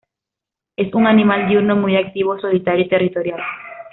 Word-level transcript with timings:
Es 0.75 0.95
un 0.95 1.05
animal 1.05 1.47
diurno, 1.47 1.75
muy 1.75 1.95
activo, 1.95 2.39
solitario 2.39 2.85
y 2.85 2.89
territorial. 2.89 3.39